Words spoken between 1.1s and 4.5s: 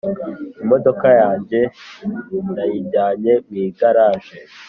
yajye nayijyanye mwigaraje